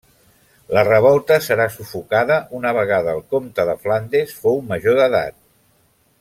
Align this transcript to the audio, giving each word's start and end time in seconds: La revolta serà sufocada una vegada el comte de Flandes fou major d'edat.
La 0.75 0.83
revolta 0.87 1.37
serà 1.47 1.67
sufocada 1.73 2.37
una 2.61 2.73
vegada 2.79 3.13
el 3.19 3.21
comte 3.35 3.67
de 3.71 3.77
Flandes 3.85 4.35
fou 4.41 4.59
major 4.73 4.99
d'edat. 5.03 5.39